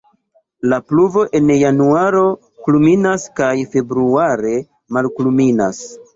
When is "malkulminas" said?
4.99-5.85